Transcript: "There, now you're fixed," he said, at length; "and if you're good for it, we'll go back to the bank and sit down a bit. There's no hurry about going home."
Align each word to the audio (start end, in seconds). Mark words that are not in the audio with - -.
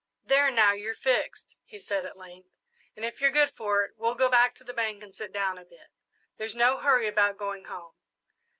"There, 0.23 0.49
now 0.49 0.73
you're 0.73 0.95
fixed," 0.95 1.57
he 1.63 1.77
said, 1.77 2.07
at 2.07 2.17
length; 2.17 2.49
"and 2.95 3.05
if 3.05 3.21
you're 3.21 3.29
good 3.29 3.51
for 3.51 3.83
it, 3.83 3.91
we'll 3.99 4.15
go 4.15 4.31
back 4.31 4.55
to 4.55 4.63
the 4.63 4.73
bank 4.73 5.03
and 5.03 5.13
sit 5.13 5.31
down 5.31 5.59
a 5.59 5.63
bit. 5.63 5.91
There's 6.37 6.55
no 6.55 6.79
hurry 6.79 7.07
about 7.07 7.37
going 7.37 7.65
home." 7.65 7.93